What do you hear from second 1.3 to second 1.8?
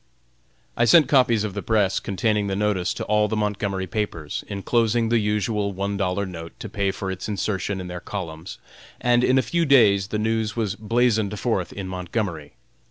of the